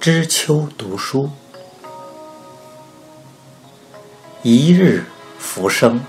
[0.00, 1.28] 知秋读书，
[4.42, 5.04] 一日
[5.40, 6.00] 浮生，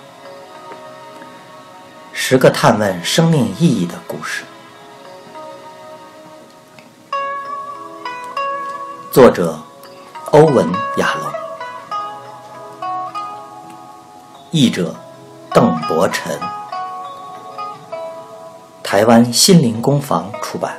[2.13, 4.43] 十个探问生命意义的故事。
[9.11, 9.59] 作者：
[10.31, 11.33] 欧文·亚龙，
[14.51, 14.95] 译者：
[15.51, 16.39] 邓伯辰，
[18.83, 20.77] 台湾心灵工坊出版。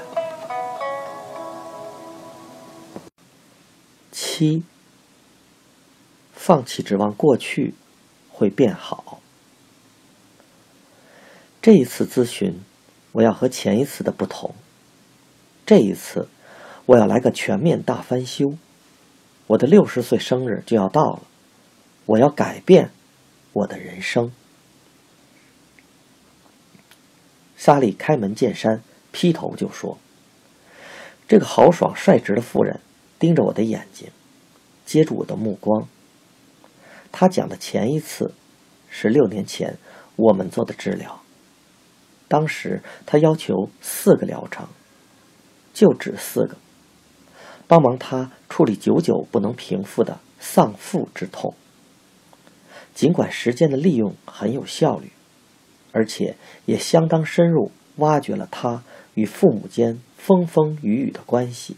[4.40, 4.62] 七，
[6.32, 7.74] 放弃指望过去
[8.30, 9.20] 会变好。
[11.60, 12.58] 这一次咨询，
[13.12, 14.54] 我要和前一次的不同。
[15.66, 16.26] 这一次，
[16.86, 18.54] 我要来个全面大翻修。
[19.48, 21.22] 我的六十岁生日就要到了，
[22.06, 22.92] 我要改变
[23.52, 24.32] 我的人生。
[27.58, 29.98] 莎莉开门见山，劈头就说
[31.28, 32.80] ：“这个豪爽率直的妇人
[33.18, 34.08] 盯着我的眼睛。”
[34.90, 35.86] 接住我的目光。
[37.12, 38.34] 他讲的前一次
[38.88, 39.78] 是六年前
[40.16, 41.20] 我们做的治疗。
[42.26, 44.66] 当时他要求四个疗程，
[45.72, 46.56] 就只四个，
[47.68, 51.54] 帮忙他处理久久不能平复的丧父之痛。
[52.92, 55.12] 尽管时间的利用很有效率，
[55.92, 56.34] 而且
[56.66, 58.82] 也相当深入挖掘了他
[59.14, 61.76] 与父母间风风雨雨的关系。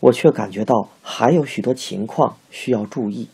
[0.00, 3.28] 我却感觉到还有许多情况需要注意，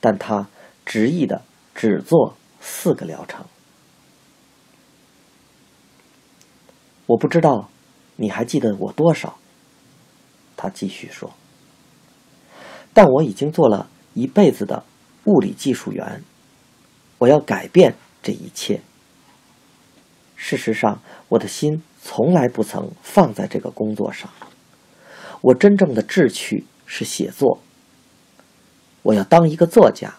[0.00, 0.48] 但他
[0.86, 1.42] 执意的
[1.74, 3.44] 只做四个疗程。
[7.06, 7.68] 我不知道
[8.16, 9.36] 你还记得我多少，
[10.56, 11.32] 他继续说。
[12.94, 14.84] 但我已经做了一辈子的
[15.24, 16.22] 物理技术员，
[17.18, 18.80] 我要改变这一切。
[20.36, 24.30] 事实上，我的心从来不曾放在这个工作上。
[25.42, 27.60] 我真正的志趣是写作。
[29.02, 30.14] 我要当一个作家。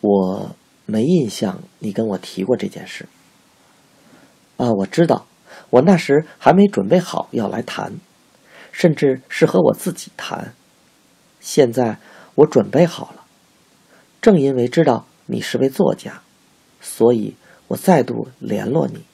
[0.00, 0.54] 我
[0.84, 3.06] 没印象你跟我提过这件事。
[4.56, 5.26] 啊，我知道，
[5.70, 7.92] 我那时还没准备好要来谈，
[8.72, 10.54] 甚至是和我自己谈。
[11.40, 11.98] 现在
[12.34, 13.24] 我准备好了。
[14.22, 16.22] 正因为知道你是位作家，
[16.80, 17.34] 所以
[17.68, 19.04] 我再度联络你。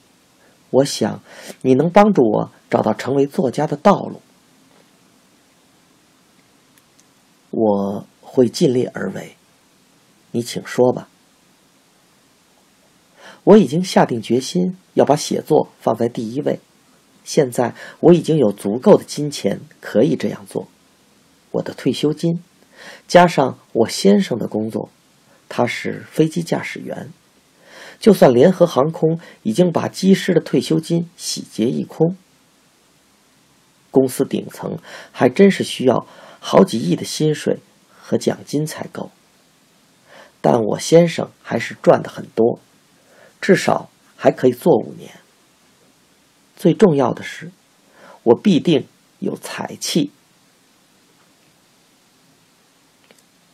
[0.71, 1.21] 我想
[1.63, 2.51] 你能帮助我。
[2.71, 4.23] 找到成为作家的道路，
[7.51, 9.35] 我会尽力而为。
[10.31, 11.09] 你请说吧。
[13.43, 16.61] 我已经下定决心要把写作放在第一位。
[17.25, 20.69] 现在我已经有足够的金钱可以这样做。
[21.51, 22.41] 我的退休金，
[23.09, 24.91] 加上我先生的工作，
[25.49, 27.13] 他是飞机驾驶员。
[28.01, 32.17] 就算联合航空已经把机师的退休金洗劫一空。
[33.91, 34.79] 公司顶层
[35.13, 36.07] 还真是需要
[36.41, 37.59] 好几亿的薪水
[38.01, 39.11] 和奖金才够，
[40.41, 42.59] 但我先生还是赚的很多，
[43.41, 45.21] 至少还可以做五年。
[46.57, 47.51] 最重要的是，
[48.23, 48.87] 我必定
[49.19, 50.11] 有才气，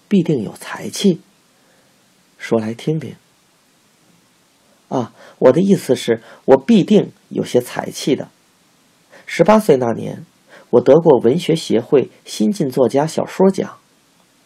[0.06, 1.20] 必定有才气。
[2.38, 3.16] 说来听听。
[4.88, 8.28] 啊，我的意思是，我必定有些才气的。
[9.26, 10.24] 十八岁那年，
[10.70, 13.78] 我得过文学协会新晋作家小说奖，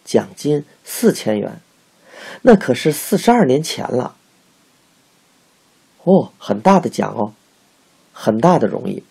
[0.04, 1.60] 奖金四千元，
[2.42, 4.16] 那可是四十二年前了。
[6.04, 7.34] 哦，很大的奖哦，
[8.12, 9.04] 很大的荣誉，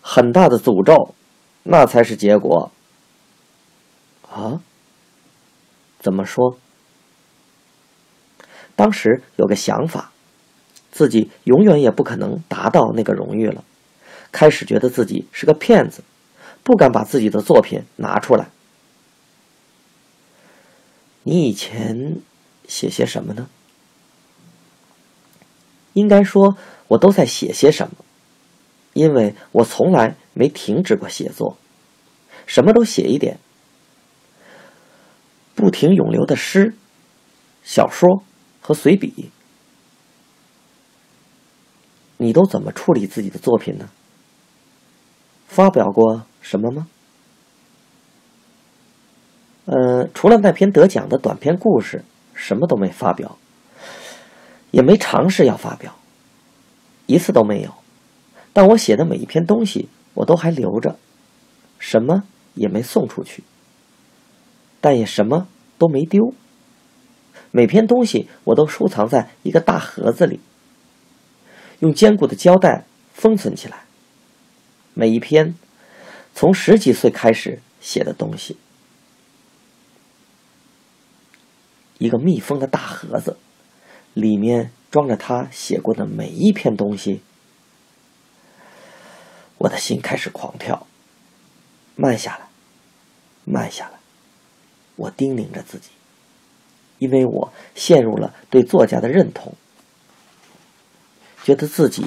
[0.00, 1.14] 很大的诅咒，
[1.64, 2.70] 那才是结果。
[4.30, 4.60] 啊？
[6.00, 6.56] 怎么说？
[8.78, 10.12] 当时有个想法。
[10.90, 13.62] 自己永远也不可能达到那个荣誉了，
[14.32, 16.02] 开始觉得自己是个骗子，
[16.64, 18.48] 不敢把自己的作品拿出来。
[21.24, 22.16] 你以前
[22.66, 23.48] 写些什么呢？
[25.92, 26.56] 应该说，
[26.88, 27.96] 我都在写些什么，
[28.94, 31.58] 因为我从来没停止过写作，
[32.46, 33.38] 什么都写一点，
[35.54, 36.74] 不停涌流的诗、
[37.62, 38.24] 小说
[38.68, 39.30] 和随笔。
[42.18, 43.88] 你都怎么处理自己的作品呢？
[45.46, 46.86] 发表过什么吗？
[49.64, 52.04] 呃，除了那篇得奖的短篇故事，
[52.34, 53.38] 什么都没发表，
[54.70, 55.96] 也没尝试要发表，
[57.06, 57.72] 一次都没有。
[58.52, 60.98] 但我写的每一篇东西，我都还留着，
[61.78, 63.42] 什么也没送出去，
[64.82, 65.48] 但也什么
[65.78, 66.34] 都没丢。
[67.58, 70.38] 每篇东西我都收藏在一个大盒子里。
[71.80, 73.82] 用坚固的胶带封存起来。
[74.94, 75.56] 每一篇
[76.36, 78.56] 从十几岁开始写的东西。
[81.98, 83.36] 一个密封的大盒子，
[84.14, 87.22] 里面装着他写过的每一篇东西。
[89.58, 90.86] 我的心开始狂跳。
[91.96, 92.46] 慢下来，
[93.44, 93.98] 慢下来，
[94.94, 95.88] 我叮咛着自己，
[96.98, 99.54] 因为我陷入了对作家的认同，
[101.44, 102.04] 觉得自己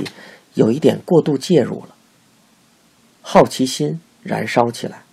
[0.53, 1.95] 有一点过度介入了。
[3.21, 5.03] 好奇心燃烧起来，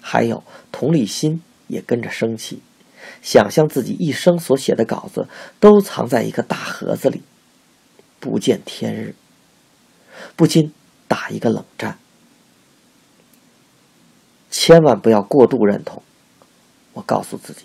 [0.00, 2.62] 还有同理心也跟着升起。
[3.20, 5.26] 想象自己一生所写的稿子
[5.58, 7.22] 都藏在一个大盒子里，
[8.20, 9.16] 不见天日，
[10.36, 10.72] 不禁
[11.08, 11.98] 打一个冷战。
[14.50, 16.02] 千万不要过度认同，
[16.92, 17.62] 我告诉自己，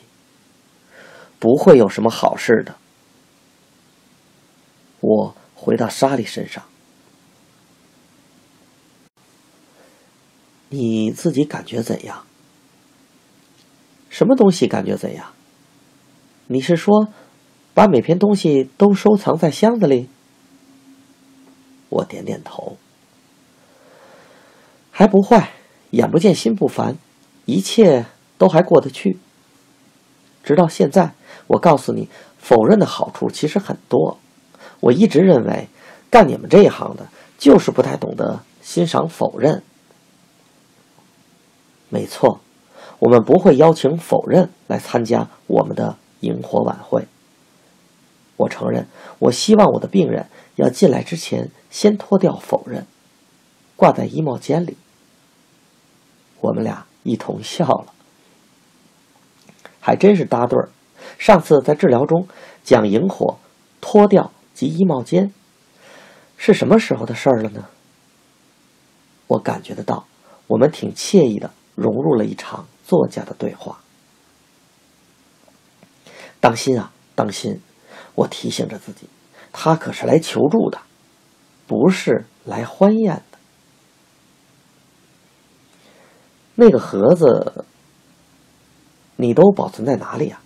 [1.39, 2.75] 不会有什么好事的。
[4.99, 6.63] 我回到莎莉身上，
[10.69, 12.25] 你自己感觉怎样？
[14.09, 15.33] 什么东西感觉怎样？
[16.47, 17.09] 你是说，
[17.73, 20.09] 把每篇东西都收藏在箱子里？
[21.89, 22.77] 我点点头，
[24.91, 25.51] 还不坏，
[25.91, 26.97] 眼不见心不烦，
[27.45, 28.05] 一切
[28.37, 29.19] 都还过得去。
[30.47, 31.13] 直到现在，
[31.47, 32.07] 我告诉你，
[32.37, 34.17] 否认的好处其实很多。
[34.79, 35.67] 我一直认为，
[36.09, 39.61] 干你们这一行的，就是不太懂得欣赏否认。
[41.89, 42.39] 没错，
[42.99, 45.97] 我们不会邀请否认来参加我们的。
[46.21, 47.07] 萤火晚会。
[48.37, 48.87] 我承认，
[49.19, 52.87] 我希望我的病人要进来之前先脱掉否认，
[53.75, 54.77] 挂在衣帽间里。
[56.41, 57.93] 我们俩一同笑了，
[59.87, 60.67] 还真是搭对儿。
[61.17, 62.27] 上次在治疗中
[62.61, 63.37] 讲萤火
[63.79, 65.33] 脱掉及衣帽间，
[66.35, 67.63] 是什么时候的事儿了呢？
[69.27, 70.05] 我感觉得到，
[70.47, 73.79] 我们挺惬意的融入了一场作家的对话。
[76.41, 77.61] 当心啊，当心！
[78.15, 79.07] 我提醒着自己，
[79.53, 80.79] 他可是来求助的，
[81.65, 83.37] 不是来欢宴的。
[86.55, 87.63] 那个盒子，
[89.17, 90.41] 你都保存在哪里啊？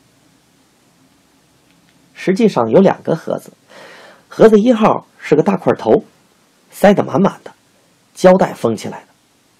[2.15, 3.53] 实际上有两个盒子，
[4.27, 6.03] 盒子一号是个大块头，
[6.71, 7.53] 塞得满满的，
[8.15, 9.07] 胶带封起来的，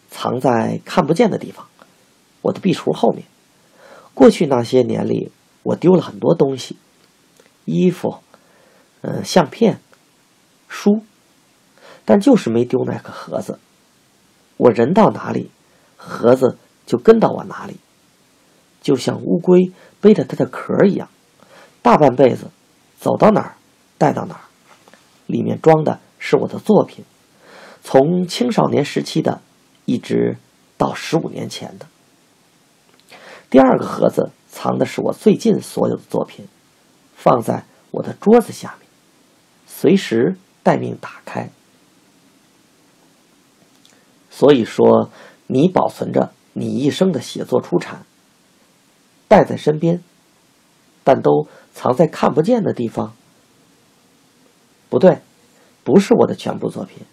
[0.09, 1.67] 藏在看不见的地方，
[2.41, 3.23] 我的壁橱后面。
[4.15, 5.31] 过去那些年里。
[5.63, 6.75] 我丢了很多东西，
[7.65, 8.17] 衣服，
[9.01, 9.79] 嗯，相片，
[10.67, 11.03] 书，
[12.03, 13.59] 但就是没丢那个盒子。
[14.57, 15.51] 我人到哪里，
[15.97, 16.57] 盒子
[16.87, 17.77] 就跟到我哪里，
[18.81, 21.07] 就像乌龟背着它的壳一样，
[21.81, 22.47] 大半辈子
[22.99, 23.55] 走到哪儿
[23.97, 24.41] 带到哪儿。
[25.27, 27.05] 里面装的是我的作品，
[27.83, 29.41] 从青少年时期的，
[29.85, 30.37] 一直
[30.77, 31.85] 到十五年前的。
[33.49, 34.31] 第二个盒子。
[34.53, 36.45] 藏的是我最近所有的作品，
[37.15, 38.89] 放在我的桌子下面，
[39.65, 41.49] 随时待命打开。
[44.29, 45.09] 所以说，
[45.47, 48.05] 你保存着你一生的写作出产，
[49.31, 50.03] 带在身边，
[51.05, 53.13] 但都藏在看不见的地方。
[54.89, 55.19] 不对，
[55.85, 57.05] 不是我的全部作品，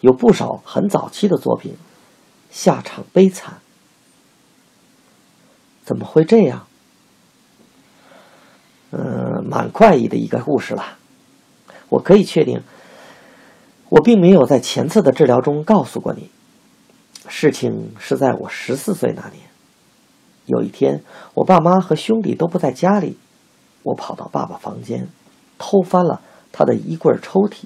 [0.00, 1.78] 有不少很早期的作品，
[2.50, 3.62] 下场悲惨。
[5.86, 6.66] 怎么会这样？
[8.90, 10.98] 嗯，蛮怪异的一个故事了。
[11.88, 12.60] 我可以确定，
[13.88, 16.30] 我并没有在前次的治疗中告诉过你。
[17.26, 19.48] 事情是在我十四岁那年，
[20.46, 21.02] 有一天，
[21.34, 23.16] 我爸妈和兄弟都不在家里，
[23.82, 25.08] 我跑到爸爸房间，
[25.58, 26.20] 偷翻了
[26.52, 27.64] 他的衣柜抽屉。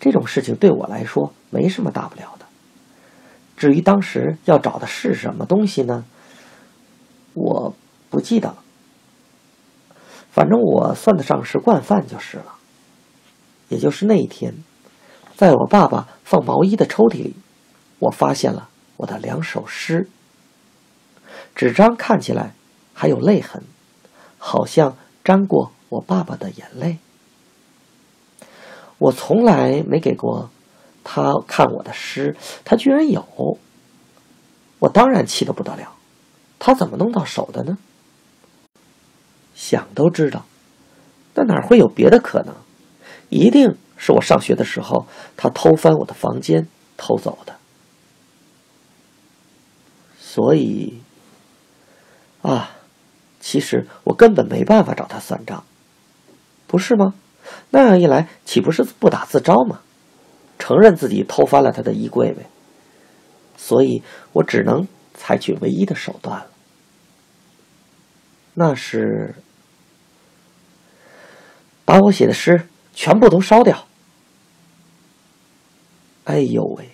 [0.00, 2.46] 这种事情对我来说没什么大不了的。
[3.56, 6.04] 至于当时要找的是什么东西呢？
[7.34, 7.74] 我
[8.10, 8.56] 不记得了。
[10.30, 12.54] 反正我算得上是惯犯就是了。
[13.68, 14.54] 也就是那一天，
[15.36, 17.34] 在我爸爸放毛衣的抽屉里，
[17.98, 20.08] 我发现了我的两首诗。
[21.54, 22.54] 纸张看起来
[22.92, 23.62] 还有泪痕，
[24.38, 26.98] 好像沾过我爸爸的眼泪。
[28.98, 30.50] 我从来没给过
[31.02, 33.58] 他看我的诗，他居然有。
[34.80, 35.94] 我当然气得不得了，
[36.58, 37.78] 他怎么弄到手的呢？
[39.54, 40.44] 想都知道，
[41.32, 42.54] 但哪会有别的可能？
[43.30, 45.06] 一定是我上学的时候，
[45.36, 47.56] 他偷翻我的房间偷走的。
[50.18, 51.00] 所以，
[52.44, 52.76] 啊，
[53.40, 55.64] 其实我根本没办法找他算账，
[56.66, 57.14] 不是吗？
[57.70, 59.80] 那样一来，岂不是不打自招吗？
[60.58, 62.44] 承认自己偷翻了他的衣柜呗？
[63.56, 64.02] 所以
[64.34, 66.46] 我只能采取唯一的手段了，
[68.52, 69.34] 那是
[71.86, 73.86] 把我写的诗全部都烧掉。
[76.24, 76.90] 哎呦喂！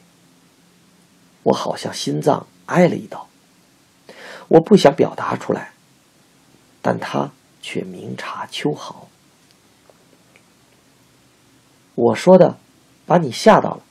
[1.42, 3.29] 我好像心脏挨了一刀。
[4.50, 5.70] 我不想表达出来，
[6.82, 7.30] 但他
[7.62, 9.06] 却明察秋毫。
[11.94, 12.58] 我说的，
[13.06, 13.82] 把你吓到了。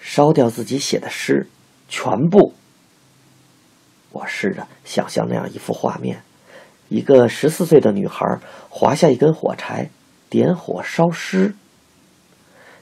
[0.00, 1.50] 烧掉自己写的诗，
[1.86, 2.54] 全部。
[4.10, 6.22] 我试着想象那样一幅画面：
[6.88, 8.40] 一个十四岁的女孩
[8.70, 9.90] 划下一根火柴，
[10.30, 11.54] 点火烧诗。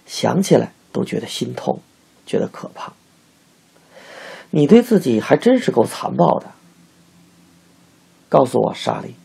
[0.06, 1.82] 想起来都觉得心痛，
[2.25, 2.92] 觉得可怕。
[4.50, 6.52] 你对自己还真是够残暴的。
[8.28, 9.16] 告诉我，莎莉，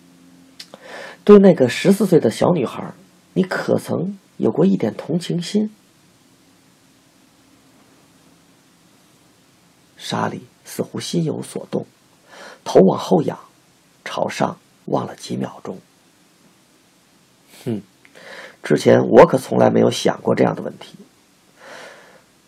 [1.23, 2.93] 对那个十四岁的小女孩，
[3.33, 5.69] 你可曾有过一点同情心？
[9.95, 11.85] 莎莉似乎心有所动，
[12.63, 13.37] 头往后仰，
[14.03, 15.79] 朝上望了几秒钟。
[17.63, 17.81] 哼，
[18.63, 20.97] 之前我可从来没有想过这样的问题，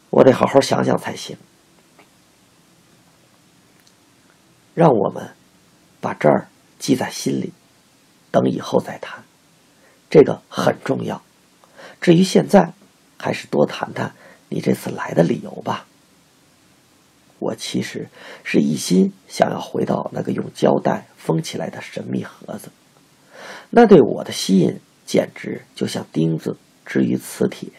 [0.10, 1.38] 我得好好想想才行。
[4.78, 5.32] 让我们
[6.00, 7.52] 把这儿记在心里，
[8.30, 9.24] 等以后再谈，
[10.08, 11.24] 这个很重要。
[12.00, 12.74] 至于现在，
[13.18, 14.14] 还是多谈谈
[14.50, 15.88] 你这次来的理由吧。
[17.40, 18.08] 我其实
[18.44, 22.70] 是一心想要回到那个用胶带封起来的神秘盒子，
[23.72, 26.56] 那对我的吸引简直就像钉子
[26.86, 27.70] 置于磁铁。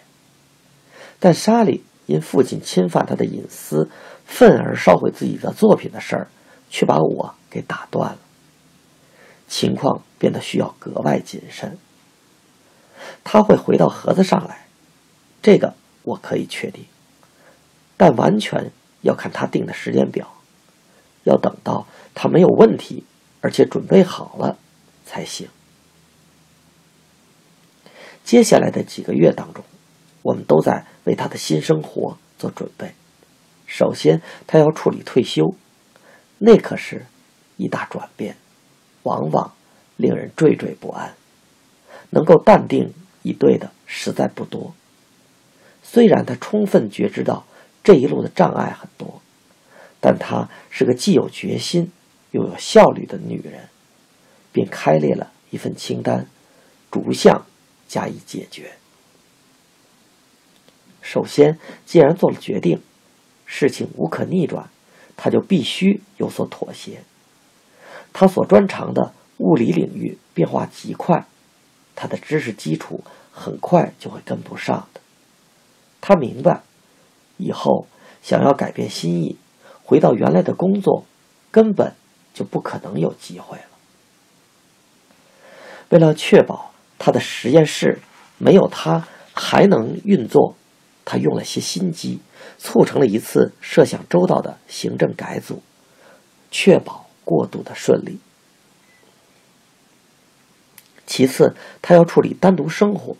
[1.21, 3.89] 但莎莉因父亲侵犯他的隐私，
[4.27, 6.29] 愤而烧毁自己的作品的事儿。
[6.69, 8.19] 却把我给打断了，
[9.49, 11.79] 情况变得需要格外谨慎。
[13.25, 14.67] 他会回到盒子上来，
[15.41, 16.85] 这个我可以确定，
[17.97, 18.71] 但完全
[19.03, 20.35] 要看他定的时间表，
[21.25, 23.05] 要等到他没有问题，
[23.41, 24.59] 而且准备好了
[25.07, 25.49] 才行。
[28.25, 29.65] 接下来的几个月当中，
[30.23, 32.93] 我们都在为他的新生活做准备。
[33.67, 35.55] 首先，他要处理退休。
[36.39, 37.07] 那可是
[37.57, 38.37] 一大转变，
[39.03, 39.53] 往往
[39.97, 41.15] 令人惴惴不安。
[42.11, 44.73] 能够淡定以对的实在不多。
[45.83, 47.45] 虽然他充分觉知到
[47.85, 49.21] 这一路的障碍很多，
[50.01, 51.93] 但她是个既有决心
[52.31, 53.69] 又有效率的女人，
[54.53, 56.27] 便开列了一份清单，
[56.91, 57.45] 逐项
[57.89, 58.73] 加以解决。
[61.03, 62.81] 首先，既然做了决定，
[63.45, 64.71] 事情无可逆转。
[65.19, 67.03] 他就必须有所妥协。
[68.15, 71.27] 他所专长的物理领域变化极快，
[71.95, 75.01] 他的知识基础很快就会跟不上的。
[76.01, 76.63] 他明白，
[77.37, 77.87] 以后
[78.23, 79.37] 想要改变心意，
[79.85, 81.05] 回到原来的工作，
[81.51, 81.95] 根本
[82.33, 83.65] 就不可能有机会了。
[85.91, 88.01] 为了确保他的实验室
[88.39, 90.55] 没有他还能运作，
[91.09, 92.21] 他用了些心机。
[92.61, 95.63] 促成了一次设想周到的行政改组，
[96.51, 98.19] 确保过渡的顺利。
[101.07, 103.17] 其次，他要处理单独生活。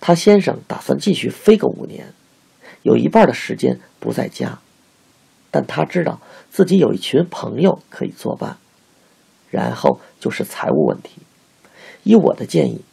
[0.00, 2.12] 他先生打算继续飞个五年，
[2.82, 4.60] 有一半的时间不在家，
[5.50, 8.58] 但他知道自己有一群朋友可以作伴。
[9.50, 11.22] 然后就是财务问题。
[12.04, 12.84] 依我的建议，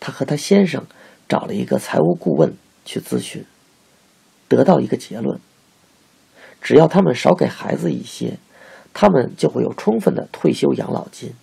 [0.00, 0.84] 他和他先生
[1.28, 2.54] 找了一个财务顾问
[2.84, 3.46] 去咨询。
[4.48, 5.40] 得到一个结论：
[6.60, 8.38] 只要他们少给孩子一些，
[8.92, 11.34] 他们就会有充分的退休养老金。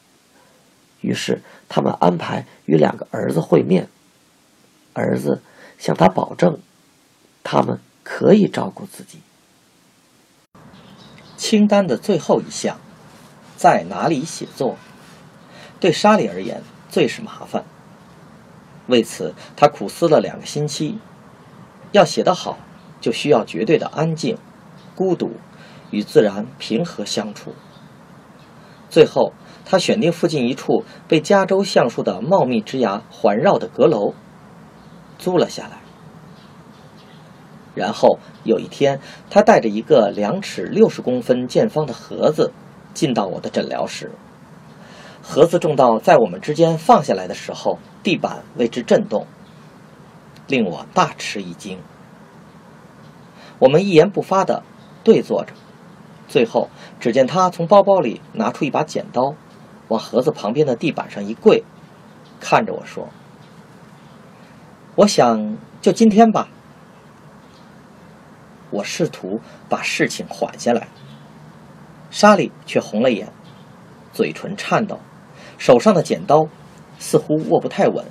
[1.01, 3.89] 于是，他们安排与两个儿子会面，
[4.93, 5.41] 儿子
[5.77, 6.59] 向他保证，
[7.43, 9.19] 他们可以照顾自己。
[11.37, 12.79] 清单的最后一项，
[13.57, 14.77] 在哪里写作？
[15.79, 17.65] 对莎莉而言最是麻烦。
[18.85, 20.99] 为此，他苦思了两个星期，
[21.91, 22.59] 要写得好。
[23.01, 24.37] 就需要绝对的安静、
[24.95, 25.31] 孤独
[25.89, 27.53] 与自然平和相处。
[28.89, 29.33] 最后，
[29.65, 34.13] 他选定附近一处被加州橡树的茂密枝桠环绕的阁楼，
[35.17, 35.79] 租了下来。
[37.73, 42.51] 然后有一天，他带着一个两尺六十公分见方的盒子
[42.93, 44.11] 进到我的诊疗室。
[45.23, 49.25] 盒子重到在我们之间放下来的时候，地板为之震动，
[50.47, 51.79] 令我大吃一惊。
[53.61, 54.63] 我们一言不发的
[55.03, 55.53] 对坐着，
[56.27, 59.35] 最后只见他从包包里拿出一把剪刀，
[59.87, 61.63] 往盒子旁边的地板上一跪，
[62.39, 63.09] 看着我说
[64.97, 66.49] ：“我想就今天吧。”
[68.71, 69.39] 我试图
[69.69, 70.87] 把事情缓下来。
[72.09, 73.31] 莎莉却红了眼，
[74.11, 74.99] 嘴唇颤抖，
[75.59, 76.47] 手上的剪刀
[76.97, 78.03] 似乎握不太稳。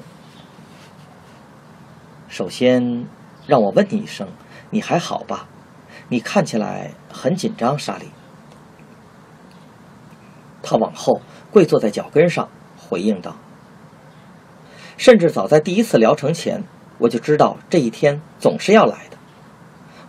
[2.28, 3.08] 首先，
[3.48, 4.28] 让我问你一声，
[4.70, 5.46] 你还好吧？
[6.08, 8.06] 你看起来很紧张，莎莉。
[10.62, 13.36] 他往后跪坐在脚跟上，回应道
[14.96, 16.64] ：“甚至早在第一次疗程前，
[16.98, 19.16] 我就知道这一天总是要来的。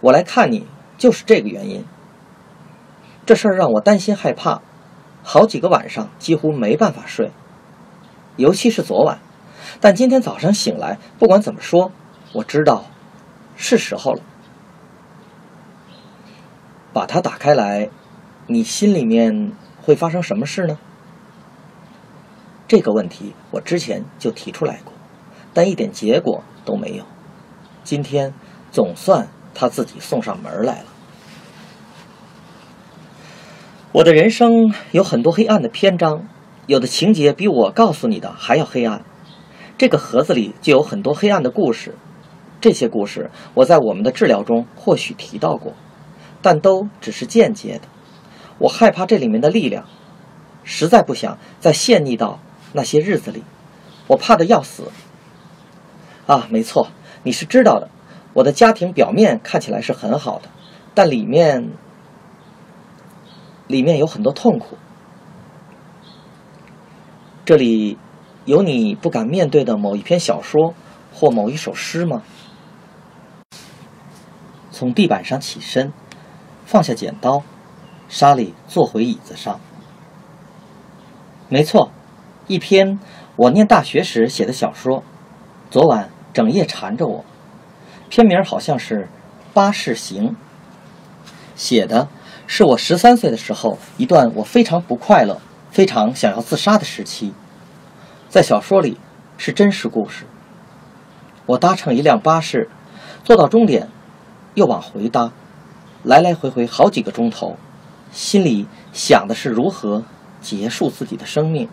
[0.01, 1.85] 我来看你，就是这个原因。
[3.25, 4.61] 这事儿让我担心害怕，
[5.23, 7.31] 好几个晚上几乎没办法睡，
[8.35, 9.19] 尤其是昨晚。
[9.79, 11.91] 但今天早上醒来，不管怎么说。”
[12.33, 12.85] 我知道，
[13.57, 14.21] 是时候了。
[16.93, 17.89] 把它打开来，
[18.47, 20.77] 你心里面会发生什么事呢？
[22.67, 24.93] 这个问题我之前就提出来过，
[25.53, 27.03] 但一点结果都没有。
[27.83, 28.33] 今天
[28.71, 30.85] 总算他自己送上门来了。
[33.91, 36.27] 我的人生有很多黑暗的篇章，
[36.65, 39.03] 有的情节比我告诉你的还要黑暗。
[39.77, 41.95] 这个盒子里就有很多黑暗的故事。
[42.61, 45.73] 这些故事我在我们的治疗中或许提到过，
[46.41, 47.87] 但都只是间接的。
[48.57, 49.85] 我害怕这里面的力量，
[50.63, 52.39] 实在不想再陷溺到
[52.73, 53.43] 那些日子里。
[54.07, 54.91] 我怕的要死。
[56.27, 56.87] 啊，没错，
[57.23, 57.89] 你是知道的。
[58.33, 60.49] 我的家庭表面看起来是很好的，
[60.93, 61.69] 但里面
[63.67, 64.77] 里面有很多痛苦。
[67.43, 67.97] 这里
[68.45, 70.73] 有你不敢面对的某一篇小说
[71.11, 72.21] 或某一首诗吗？
[74.71, 75.91] 从地板上起身，
[76.71, 77.43] 放下剪刀，
[78.07, 79.59] 莎莉坐回椅子上。
[81.49, 81.91] 没错，
[82.47, 82.97] 一篇
[83.35, 85.03] 我念大学时写的小说，
[85.69, 87.25] 昨晚整夜缠着我。
[88.09, 89.03] 片名好像是
[89.53, 90.29] 《巴士行》，
[91.57, 92.07] 写的
[92.47, 97.33] 是我十三岁的时候一段我非常不快乐、非常想要自杀的时期。
[98.29, 98.97] 在小说里
[99.37, 100.23] 是真实故事。
[101.47, 102.69] 我搭乘一辆巴士，
[103.25, 103.89] 坐到终点。
[104.53, 105.31] 又往回搭，
[106.03, 107.57] 来来回回好几个钟头，
[108.11, 110.03] 心里想的是如何
[110.41, 111.69] 结束自己的生命。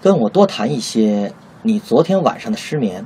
[0.00, 1.32] 跟我多谈一些
[1.62, 3.04] 你昨天晚上的失眠。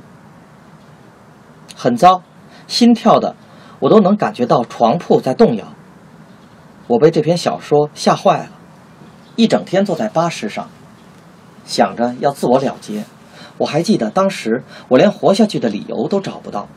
[1.75, 2.21] 很糟，
[2.67, 3.35] 心跳的
[3.79, 5.65] 我都能感觉到床铺在动摇。
[6.87, 8.51] 我被这篇小说吓坏了，
[9.35, 10.69] 一整天坐在巴士上，
[11.65, 13.03] 想着要自我了结。
[13.57, 16.67] 我还记得当时，我连活下去的理由都找不到。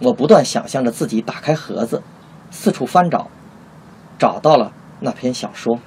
[0.00, 2.02] 我不断想象着自己打开盒子，
[2.50, 3.30] 四处翻找，
[4.18, 5.78] 找到了那篇小说。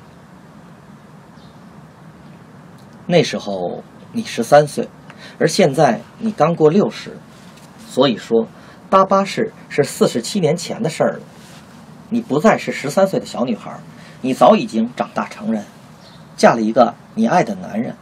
[3.05, 4.87] 那时候你十三岁，
[5.39, 7.17] 而现在你刚过六十，
[7.87, 8.47] 所以说
[8.89, 11.19] 搭巴士是四十七年前的事儿了。
[12.09, 13.79] 你不再是十三岁的小女孩，
[14.21, 15.63] 你早已经长大成人，
[16.35, 17.95] 嫁了一个你爱的男人。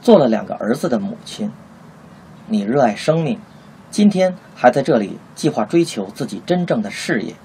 [0.00, 1.50] 做了两个儿子的母亲，
[2.46, 3.40] 你热爱生命，
[3.94, 7.36] 今天还在这里计划追求自己真正的事业。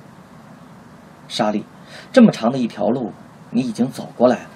[1.27, 1.63] 莎莉，
[2.11, 3.13] 这么长的一条路
[3.51, 4.49] 你已经走过来了，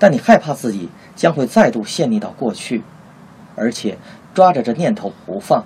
[0.00, 2.82] 但你害怕自己将会再度陷溺到过去，
[3.54, 3.96] 而且
[4.34, 5.64] 抓着这念头不放。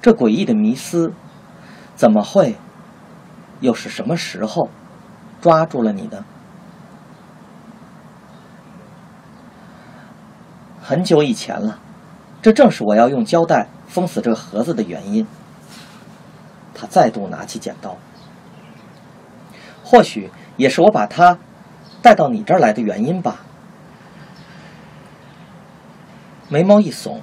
[0.00, 1.12] 这诡异的迷思，
[1.94, 2.56] 怎么会？
[3.60, 4.68] 又是什么时候
[5.40, 6.24] 抓住了你呢？
[10.82, 11.78] 很久以前了，
[12.42, 15.26] 这正是我要用胶带封死这个盒子的原因。
[16.74, 17.96] 他再度拿起剪刀，
[19.84, 21.38] 或许也是我把他
[22.02, 23.42] 带到你这儿来的原因吧。
[26.48, 27.20] 眉毛一耸，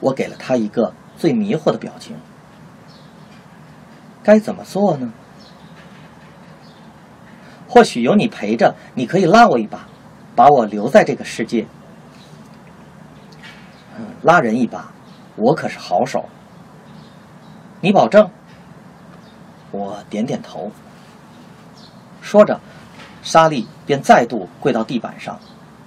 [0.00, 2.16] 我给了他一个最迷惑的表情。
[4.22, 5.10] 该怎么做呢？
[7.66, 9.88] 或许有你陪着，你可以拉我一把，
[10.36, 11.66] 把我留在这个世界。
[14.22, 14.92] 拉人一把，
[15.36, 16.24] 我可是好手。
[17.80, 18.30] 你保证？
[19.72, 20.70] 我点点头。
[22.20, 22.60] 说着，
[23.22, 25.38] 莎莉便再度跪到地板上，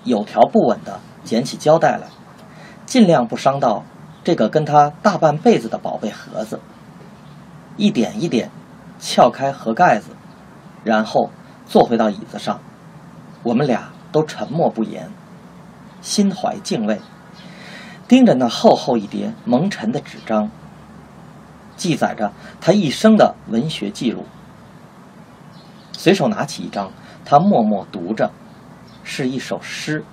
[0.03, 2.07] 有条不紊地捡起胶带来，
[2.85, 3.83] 尽量不伤到
[4.23, 6.59] 这个跟她大半辈子的宝贝盒子。
[7.77, 8.49] 一点一点
[8.99, 10.09] 撬开盒盖子，
[10.83, 11.29] 然后
[11.65, 12.59] 坐回到椅子上。
[13.43, 15.09] 我们俩都沉默不言，
[16.01, 16.99] 心怀敬畏。
[18.07, 20.49] 盯着那厚厚一叠蒙尘的纸张，
[21.75, 24.25] 记载着他一生的文学记录。
[25.91, 26.91] 随手拿起一张，
[27.23, 28.31] 他默默读着，
[29.03, 30.03] 是一首诗。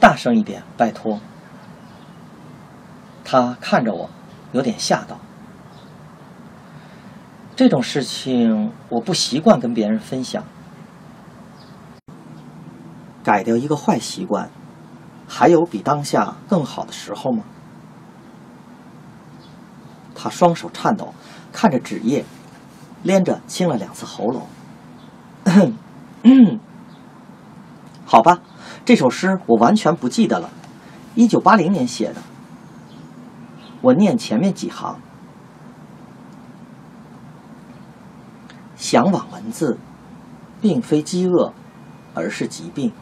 [0.00, 1.20] 大声一点，拜托。
[3.24, 4.08] 他看着我，
[4.52, 5.18] 有点吓到。
[7.54, 10.42] 这种事情我不习惯跟别人分享。
[13.22, 14.48] 改掉一个坏习惯，
[15.28, 17.44] 还有比当下更好的时候吗？
[20.14, 21.14] 他双手颤抖，
[21.52, 22.24] 看着纸页，
[23.04, 24.48] 连着清了两次喉咙。
[28.04, 28.40] 好吧，
[28.84, 30.50] 这首诗我完全不记得了，
[31.14, 32.22] 一九八零年写的。
[33.80, 34.98] 我念前面几行：
[38.76, 39.78] 向往文字，
[40.60, 41.52] 并非饥饿，
[42.14, 42.92] 而是疾病。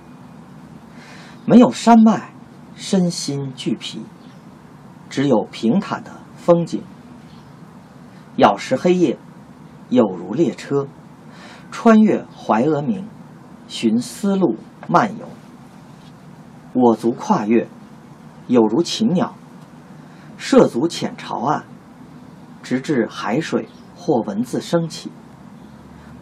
[1.49, 2.33] 没有山脉，
[2.75, 4.01] 身心俱疲；
[5.09, 6.83] 只有平坦的风景。
[8.35, 9.17] 咬食黑夜，
[9.89, 10.89] 有如列车，
[11.71, 13.07] 穿越怀俄明，
[13.69, 14.57] 寻丝路
[14.89, 15.29] 漫游。
[16.73, 17.69] 我足跨越，
[18.49, 19.37] 有如禽鸟，
[20.37, 21.65] 涉足浅潮岸，
[22.61, 25.13] 直至海水或文字升起。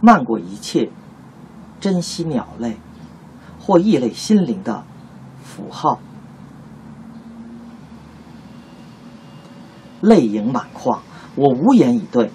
[0.03, 0.91] 漫过一切，
[1.81, 2.77] 珍惜鸟类
[3.59, 4.85] 或异类心灵的。
[5.55, 6.01] 符号，
[10.01, 11.01] 泪盈满眶，
[11.37, 12.33] 我无言以对。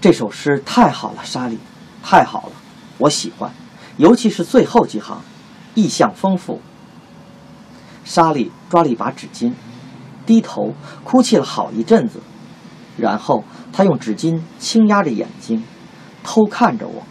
[0.00, 1.58] 这首诗太好了，莎莉，
[2.04, 2.52] 太好了，
[2.98, 3.50] 我喜欢，
[3.96, 5.20] 尤其是最后几行，
[5.74, 6.60] 意象丰富。
[8.04, 9.52] 莎莉抓了一把纸巾，
[10.24, 12.20] 低头哭泣了好一阵子，
[12.96, 13.42] 然后
[13.72, 15.64] 她用纸巾轻压着眼睛，
[16.22, 17.02] 偷看着我。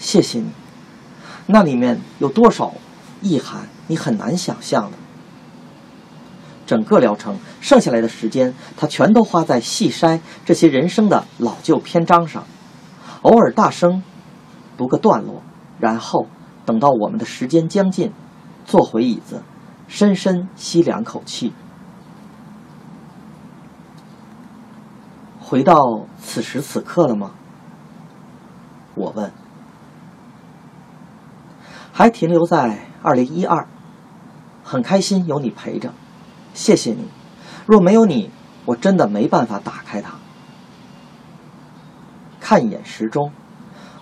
[0.00, 0.50] 谢谢你，
[1.46, 2.74] 那里面有多少？
[3.22, 4.98] 意涵你很难想象的。
[6.66, 12.44] 整个疗程剩下来的时间，他全都花在细筛这些人生的老旧篇章上，
[13.22, 14.02] 偶尔大声
[14.76, 15.42] 读个段落，
[15.80, 16.26] 然后
[16.66, 18.12] 等到我们的时间将近，
[18.66, 19.42] 坐回椅子，
[19.86, 21.54] 深深吸两口气，
[25.40, 25.74] 回到
[26.18, 27.30] 此时此刻了吗？
[28.94, 29.32] 我问。
[31.92, 32.87] 还停留在。
[33.02, 33.66] 二零一二，
[34.64, 35.92] 很开心有你陪着，
[36.52, 37.08] 谢谢你。
[37.66, 38.30] 若没有你，
[38.64, 40.14] 我真的没办法打开它。
[42.40, 43.30] 看一眼时钟，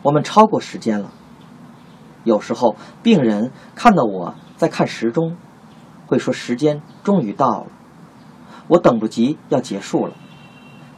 [0.03, 1.11] 我们超过时间了。
[2.25, 5.37] 有时候病人看到我在看时钟，
[6.07, 7.67] 会说时间终于到了，
[8.69, 10.15] 我等不及要结束了。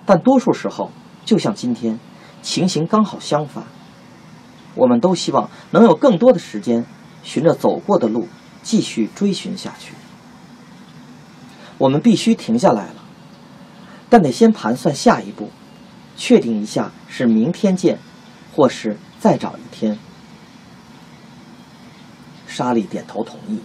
[0.07, 0.91] 但多数时候，
[1.25, 1.99] 就像今天，
[2.43, 3.65] 情形刚好相反。
[4.75, 6.87] 我们都希望能有更多的时间。
[7.23, 8.29] 循着走过的路
[8.63, 9.95] 继续追寻下去，
[11.79, 12.95] 我们必须停下来了，
[14.09, 15.51] 但得先盘算下一步，
[16.17, 17.99] 确定一下是明天见，
[18.55, 19.99] 或是再找一天。
[22.47, 23.61] 莎莉点头同意。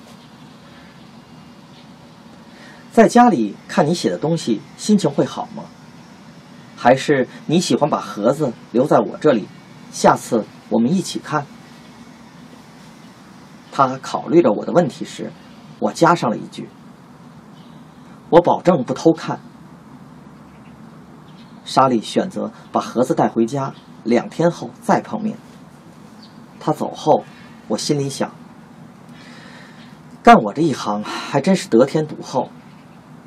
[2.91, 5.63] 在家里看你写的东西，心情会好吗？
[6.77, 9.47] 还是你喜欢把盒子留在我这里，
[9.91, 11.45] 下次我们一起看？
[13.75, 15.31] 他考虑着我的问题时，
[15.79, 16.69] 我加上了一句
[18.29, 19.39] ：“我保证不偷看。”
[21.65, 25.35] 莎莉选择把盒子带回家，两天后再碰面。
[26.59, 27.23] 他走后，
[27.67, 28.31] 我心里想：
[30.21, 32.49] 干我这一行还真是得天独厚，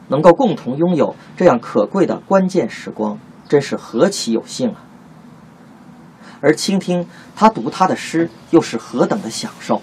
[0.07, 4.85] 能够共同拥有这样可贵的关键时光，真是何其有幸啊！
[6.41, 9.83] 而倾听他读他的诗，又是何等的享受！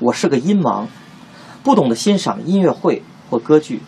[0.00, 0.86] 我是个音盲，
[1.64, 3.82] 不懂得欣赏音乐会或歌剧，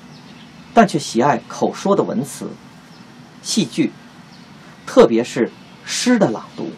[0.74, 2.48] 但却喜爱口说的文词、
[3.42, 3.92] 戏剧，
[4.86, 5.52] 特别是
[5.84, 6.72] 诗的朗读。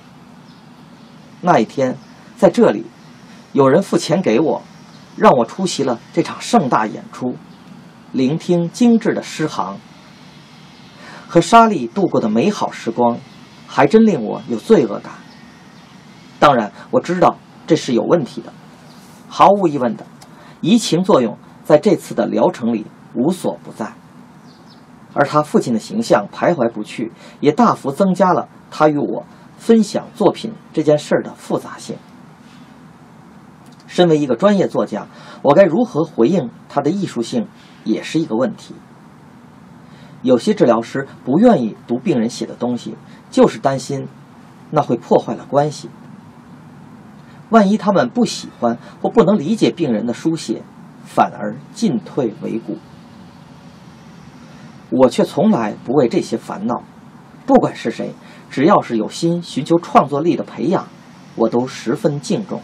[1.40, 1.96] 那一天，
[2.36, 2.84] 在这里，
[3.52, 4.62] 有人付钱给我，
[5.16, 7.34] 让我出席了这场盛大演出，
[8.12, 9.78] 聆听精致的诗行。
[11.26, 13.16] 和莎莉度过的美好时光，
[13.66, 15.14] 还真令我有罪恶感。
[16.38, 18.52] 当然，我知道这是有问题的。
[19.34, 20.04] 毫无疑问的，
[20.60, 23.94] 移情作用在这次的疗程里无所不在，
[25.14, 29.24] 而他父亲的形象徘徊不去，也大幅增加了他与我
[29.56, 31.96] 分享作品这件事儿的复杂性。
[33.86, 35.06] 身为一个专业作家，
[35.40, 37.48] 我该如何回应他的艺术性，
[37.84, 38.74] 也是一个问题。
[40.20, 42.96] 有些治疗师不愿意读病人写的东西，
[43.30, 44.06] 就是担心
[44.70, 45.88] 那会破坏了关系。
[47.52, 50.62] 万一他们不喜欢或不能理解病人的书写，
[51.04, 52.78] 反而进退维谷。
[54.88, 56.82] 我却从来不为这些烦恼。
[57.44, 58.14] 不管是谁，
[58.50, 60.86] 只要是有心寻求创作力的培养，
[61.34, 62.62] 我都十分敬重。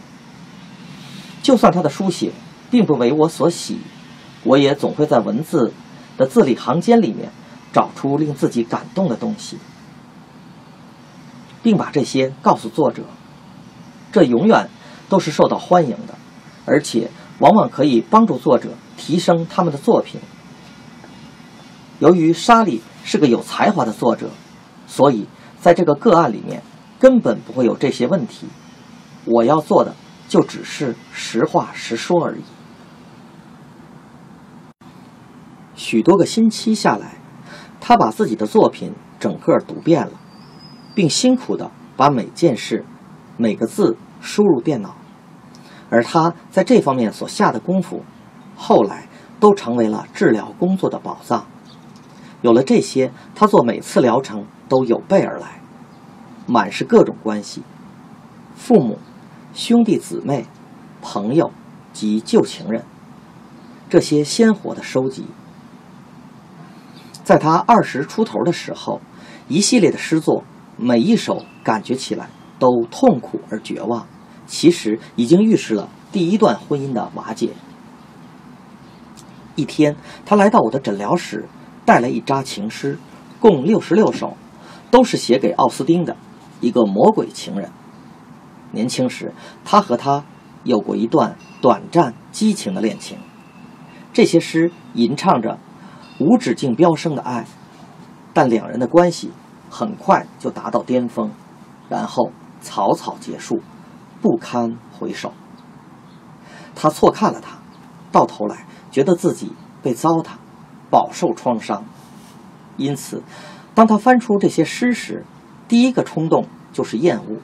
[1.43, 2.31] 就算他的书写
[2.71, 3.79] 并不为我所喜，
[4.43, 5.71] 我也总会在文字
[6.17, 7.29] 的字里行间里面
[7.71, 9.57] 找出令自己感动的东西，
[11.61, 13.03] 并把这些告诉作者，
[14.11, 14.69] 这永远
[15.09, 16.15] 都是受到欢迎的，
[16.65, 20.21] 而且往往可以帮助作者提升他们的作品。
[21.99, 24.29] 由于莎莉是个有才华的作者，
[24.87, 25.27] 所以
[25.59, 26.61] 在这个个案里面
[26.99, 28.47] 根本不会有这些问题。
[29.25, 29.95] 我要做的
[30.27, 32.41] 就只是实话实说而已。
[35.75, 37.17] 许多个星期下来，
[37.81, 40.13] 他把自己的作品整个读遍了，
[40.93, 42.85] 并辛苦地把每件事、
[43.37, 44.95] 每个字输入电脑。
[45.89, 48.03] 而他在这方面所下的功夫，
[48.55, 49.07] 后来
[49.39, 51.45] 都成为了治疗工作的宝藏。
[52.41, 55.61] 有了这些，他做每次疗程都有备而来，
[56.45, 57.63] 满是各种关系，
[58.55, 58.99] 父母、
[59.53, 60.45] 兄弟姊妹、
[61.01, 61.51] 朋友
[61.91, 62.83] 及旧情人，
[63.89, 65.25] 这些鲜活的收集。
[67.23, 69.01] 在他二十出头的时候，
[69.47, 70.43] 一系列的诗作，
[70.77, 74.07] 每一首感觉起来都痛苦而绝望，
[74.49, 77.51] 其实已经预示了第一段婚姻的瓦解。
[79.55, 81.47] 一天，他来到我的诊疗室。
[81.85, 82.99] 带来一扎情诗，
[83.39, 84.37] 共六十六首，
[84.91, 86.15] 都是写给奥斯丁的，
[86.61, 87.71] 一个魔鬼情人。
[88.73, 89.33] 年轻时，
[89.65, 90.23] 他和她
[90.63, 93.17] 有过一段短暂激情的恋情。
[94.13, 95.57] 这些诗吟唱着
[96.19, 97.47] 无止境飙升的爱，
[98.35, 99.31] 但两人的关系
[99.67, 101.31] 很快就达到巅峰，
[101.89, 102.31] 然后
[102.61, 103.63] 草草结束，
[104.21, 105.33] 不堪回首。
[106.75, 107.57] 他错看了她，
[108.11, 110.31] 到头来觉得自己被糟蹋。
[110.91, 111.85] 饱受创伤，
[112.75, 113.21] 因此，
[113.75, 115.23] 当他翻出这些诗时，
[115.67, 117.37] 第一个冲动就是厌恶，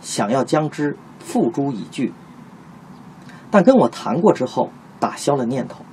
[0.00, 2.14] 想要将之付诸一炬。
[3.50, 5.84] 但跟我谈过之后，打消了念头。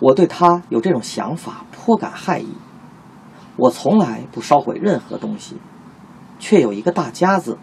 [0.00, 2.48] 我对他有这种想法颇感害意。
[3.54, 5.58] 我从来不烧毁任何东西，
[6.40, 7.56] 却有一个大家子，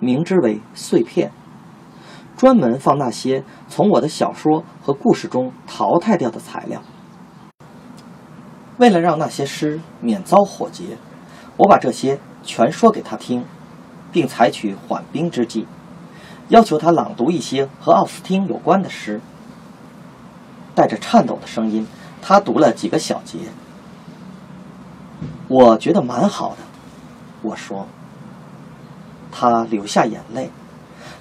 [0.00, 1.32] 名之为碎片。
[2.36, 6.80] 专门放那些从我的小说和故事中淘汰掉的材料。
[8.76, 10.96] 为了让那些诗免遭火劫，
[11.56, 13.44] 我把这些全说给他听，
[14.12, 15.66] 并采取缓兵之计，
[16.48, 19.20] 要求他朗读一些和奥斯汀有关的诗。
[20.76, 21.88] 带着颤抖的声音，
[22.22, 23.38] 他读了几个小节。
[25.48, 26.58] 我觉得蛮好的，
[27.42, 27.88] 我说。
[29.30, 30.50] 他流下眼泪。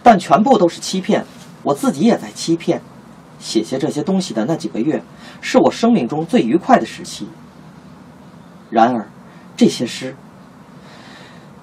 [0.03, 1.25] 但全部都是欺骗，
[1.63, 2.81] 我自己也在欺骗。
[3.39, 5.03] 写下这些东西的那几个月，
[5.41, 7.27] 是我生命中最愉快的时期。
[8.69, 9.07] 然而，
[9.55, 10.15] 这些诗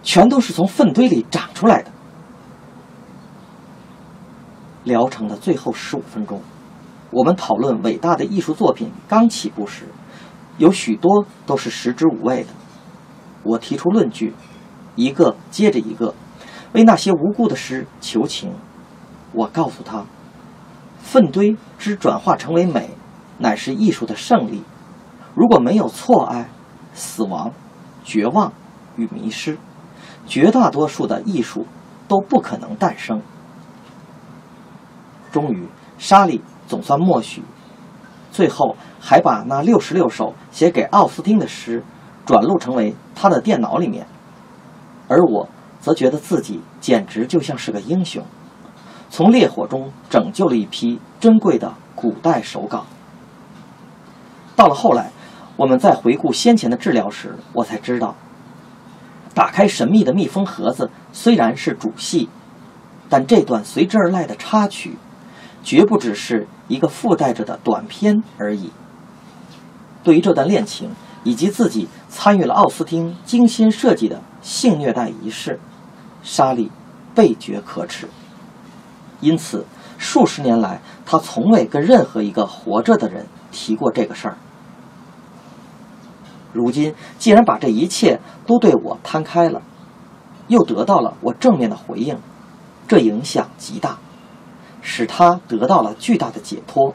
[0.03, 1.91] 全都是从粪堆里长出来的。
[4.85, 6.41] 疗程的最后十五分钟，
[7.11, 9.89] 我们讨论伟大的艺术作品刚起步时，
[10.59, 12.51] 有许多都是食之无味的。
[13.43, 14.35] 我提出论据，
[14.95, 16.15] 一个接着一个。
[16.75, 18.53] 为那些无辜的诗求情，
[19.33, 20.05] 我告诉他，
[20.99, 22.91] 粪堆之转化成为美，
[23.39, 24.65] 乃是艺术的胜利。
[25.37, 26.49] 如果没有错爱、
[26.93, 27.53] 死亡、
[28.03, 28.53] 绝望
[28.97, 29.57] 与迷失，
[30.27, 31.65] 绝大多数的艺术
[32.09, 33.23] 都不可能诞生。
[35.31, 37.45] 终于，莎莉总算默许，
[38.33, 41.85] 最后还把那六十六首写给奥斯汀的诗
[42.27, 44.09] 转录成为他的电脑里面，
[45.07, 45.49] 而我。
[45.85, 48.25] 则觉得自己简直就像是个英雄，
[49.11, 52.87] 从烈火中拯救了一批珍贵的古代手稿。
[54.57, 55.11] 到了后来，
[55.57, 58.17] 我们在回顾先前的治疗时，我才知道，
[59.35, 62.31] 打开神秘的密封盒子虽然是主戏，
[63.11, 64.97] 但这段随之而来的插曲，
[65.63, 68.71] 绝不只是一个附带着的短片而已。
[70.03, 70.93] 对于这段恋情，
[71.25, 75.61] 以及自己参与了奥斯汀精心设计的性虐待仪式。
[76.25, 76.73] 沙利
[77.15, 78.09] 倍觉可耻，
[79.21, 79.65] 因此
[79.99, 84.37] 数十年来，他从未跟任何一个活着的人提过这个事儿。
[86.53, 89.61] 如今，既然把这一切都对我摊开了，
[90.49, 92.19] 又得到了我正面的回应，
[92.89, 93.99] 这影响极大，
[94.81, 96.95] 使他得到了巨大的解脱。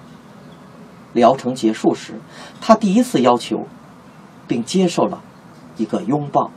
[1.13, 2.19] 疗程结束时，
[2.61, 3.67] 他第一次要求，
[4.47, 5.21] 并接受了
[5.77, 6.51] 一个拥抱。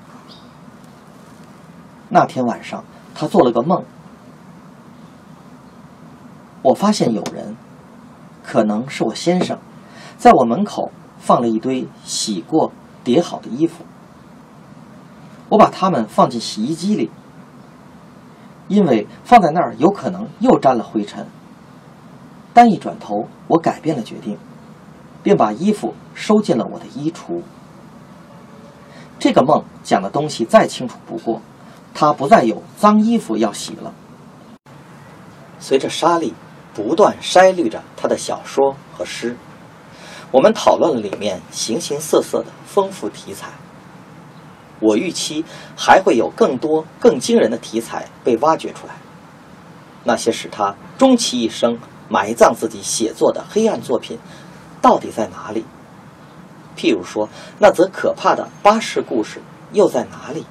[2.14, 3.82] 那天晚上，他做了个梦。
[6.60, 7.56] 我发现有人，
[8.44, 9.58] 可能是我先生，
[10.18, 12.70] 在我门口放了一堆洗过、
[13.02, 13.86] 叠好的衣服。
[15.48, 17.10] 我把它们放进洗衣机里，
[18.68, 21.26] 因为放在那儿有可能又沾了灰尘。
[22.52, 24.36] 但一转头，我改变了决定。
[25.22, 27.42] 并把衣服收进了我的衣橱。
[29.20, 31.40] 这个梦讲的东西再清楚不过，
[31.94, 33.92] 他不再有脏衣服要洗了。
[35.60, 36.34] 随着莎莉
[36.74, 39.36] 不断筛滤着他的小说和诗，
[40.30, 43.48] 我们讨论了里面形形色色的丰富题材。
[44.80, 45.44] 我预期
[45.76, 48.94] 还会有更多更惊人的题材被挖掘出来，
[50.02, 51.78] 那些使他终其一生
[52.08, 54.18] 埋葬自己写作的黑暗作品，
[54.80, 55.64] 到底在哪里？
[56.76, 57.28] 譬如说，
[57.60, 59.40] 那则可怕的巴士故事
[59.72, 60.44] 又在哪里？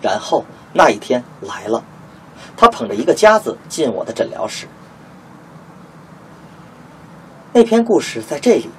[0.00, 1.82] 然后那一天来了，
[2.56, 4.66] 他捧着一个夹子进我的诊疗室。
[7.52, 8.70] 那篇故事在这里，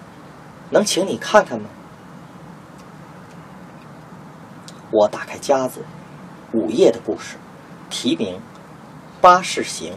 [0.69, 1.69] 能请你看看吗？
[4.89, 5.81] 我打开夹子，
[6.53, 7.37] 午夜的故事，
[7.89, 8.35] 题名
[9.21, 9.93] 《巴士行》，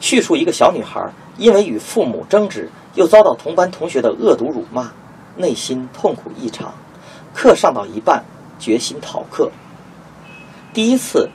[0.00, 4.90] 叙述一个小女孩因为与父母争执，又遭到同班同学的恶毒辱骂，
[5.36, 6.74] 内心痛苦异常，
[7.34, 8.24] 课上到一半，
[8.60, 9.50] 决心逃课。
[10.72, 11.28] 第一次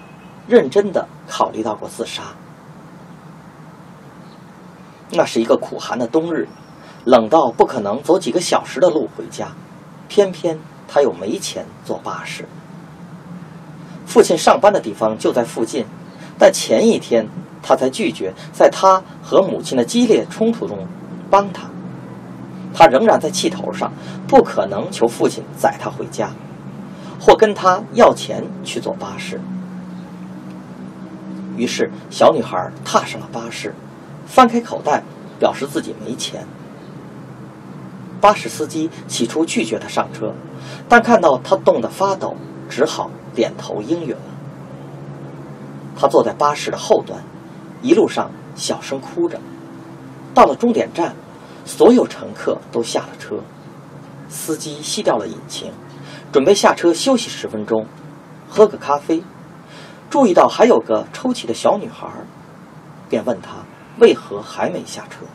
[0.47, 2.23] 认真的考虑到过自杀。
[5.11, 6.47] 那是一个苦寒的冬日，
[7.03, 9.49] 冷到不可能走几个小时的路回家，
[10.07, 10.57] 偏偏。
[10.87, 12.47] 他又没钱坐巴士。
[14.05, 15.83] 父亲上班的地方就在附近，
[16.37, 17.27] 但前一天
[17.63, 20.87] 他才拒绝在他和母亲的激烈冲突中
[21.29, 21.63] 帮他。
[22.71, 23.91] 他仍然在气头上，
[24.27, 26.29] 不可能求父亲载他回家，
[27.25, 29.41] 或跟他要钱去坐巴士。
[31.57, 33.73] 于是，小女孩踏上了巴士，
[34.27, 35.01] 翻开口袋，
[35.39, 36.45] 表示自己没钱。
[38.21, 40.33] 巴士司机起初拒绝他上车。
[40.87, 42.35] 但看到他冻得发抖，
[42.69, 44.21] 只好点头应允了。
[45.97, 47.23] 他坐在巴士的后端，
[47.81, 49.39] 一路上小声哭着。
[50.35, 51.15] 到了终点站，
[51.65, 53.37] 所有乘客都下了车，
[54.29, 55.71] 司机熄掉了引擎，
[56.35, 57.87] 准备下车休息十分钟，
[58.49, 59.23] 喝个咖啡。
[60.09, 62.09] 注意到还有个抽泣的小女孩，
[63.07, 63.51] 便问她
[63.99, 65.25] 为何还没下车。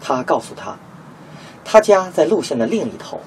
[0.00, 0.78] 他告诉他。
[1.66, 3.20] 他家在路线的另一头。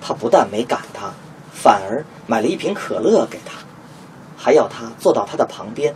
[0.00, 1.12] 他不但没赶他，
[1.52, 3.58] 反而买了一瓶可乐给他，
[4.36, 5.94] 还要他坐到他的旁边，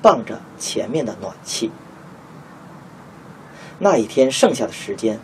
[0.00, 1.72] 傍着前面的暖气。
[3.80, 5.18] 那一天剩下的时间，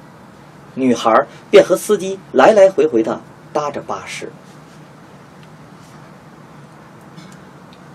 [0.79, 3.21] 女孩便和司机来来回回的
[3.53, 4.33] 搭着巴士。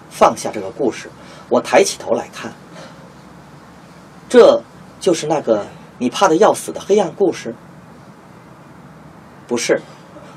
[0.09, 1.09] 放下这个故事，
[1.49, 2.51] 我抬起头来看，
[4.29, 4.61] 这
[4.99, 5.65] 就是那个。
[5.99, 7.55] 你怕的要死的黑暗故事？
[9.47, 9.79] 不是，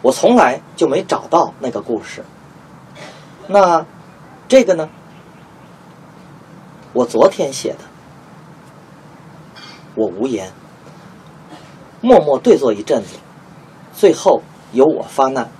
[0.02, 2.22] 我从来就没找到那个故事。
[3.48, 3.84] 那
[4.46, 4.88] 这个呢？
[6.92, 7.78] 我昨天写的。
[9.94, 10.52] 我无言，
[12.06, 13.16] 默默对坐一阵子，
[13.92, 14.40] 最后
[14.70, 15.50] 由我发难。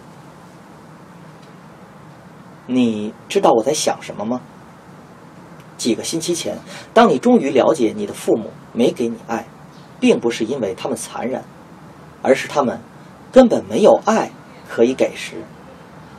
[2.69, 4.41] 你知道我在想什么吗？
[5.77, 6.57] 几个星期前，
[6.95, 9.45] 当你终于了解你的父母没给你爱。
[9.99, 11.43] 并不是因为他们残忍，
[12.23, 12.79] 而是他们
[13.33, 14.31] 根本没有爱
[14.69, 15.43] 可以给时，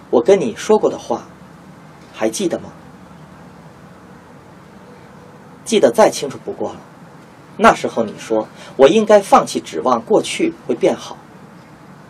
[0.09, 1.21] 我跟你说过的话，
[2.11, 2.71] 还记得吗？
[5.63, 6.79] 记得再清楚不过了。
[7.57, 11.17] 那时候你说我应该放弃指望过去会变好，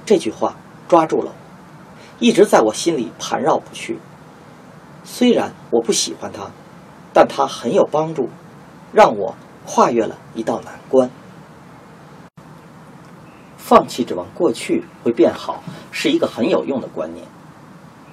[0.05, 0.55] 这句话
[0.87, 1.33] 抓住了我，
[2.19, 3.99] 一直在我心里盘绕不去。
[5.03, 6.51] 虽然我不喜欢它，
[7.13, 8.29] 但它很有帮助，
[8.91, 11.09] 让我跨越了一道难关。
[13.57, 17.25] 放弃指望过去会变好，是一个很有用的观念。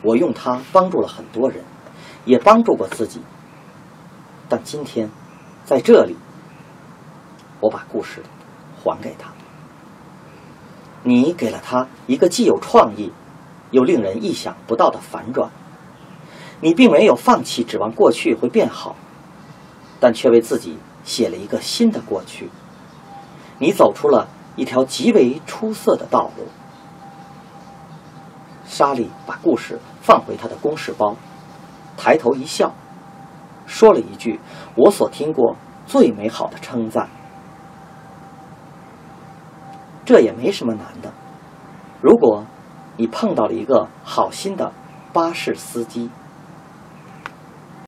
[0.03, 1.65] 我用它帮助了很多人，
[2.25, 3.21] 也帮助过自己。
[4.49, 5.11] 但今天，
[5.65, 6.17] 在这里，
[7.65, 8.23] 我把故事
[8.77, 9.33] 还给他。
[11.03, 13.11] 你给了他一个既有创意，
[13.71, 15.51] 又令人意想不到的反转。
[16.61, 18.97] 你并没有放弃指望过去会变好，
[19.99, 22.51] 但却为自己写了一个新的过去。
[23.59, 24.29] 你走出了。
[24.57, 26.47] 一条极为出色的道路。
[28.65, 31.17] 莎莉把故事放回他的公事包，
[31.97, 32.73] 抬头一笑，
[33.67, 34.39] 说了一句
[34.77, 35.57] 我所听过
[35.87, 37.09] 最美好的称赞
[40.05, 41.13] ：“这也没什么难的。
[42.01, 42.45] 如果
[42.97, 44.73] 你碰到了一个好心的
[45.13, 46.11] 巴士司机。”